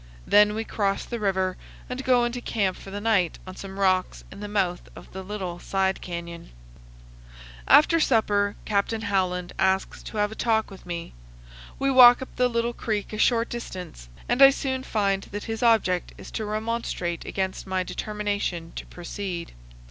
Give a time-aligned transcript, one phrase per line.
[0.25, 1.57] Then we cross the river
[1.87, 5.21] and go into camp for the night on some rocks in the mouth of the
[5.21, 6.49] little side canyon.
[7.67, 11.13] After supper Captain Howland asks to have a talk with me.
[11.77, 15.61] We walk up the little creek a short distance, and I soon find that his
[15.61, 19.51] object is to remonstrate against my determination to proceed.